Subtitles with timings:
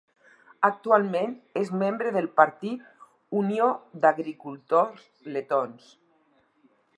[0.67, 2.87] Actualment és membre del partit
[3.43, 3.69] Unió
[4.07, 5.05] d'Agricultors
[5.37, 5.93] Letons.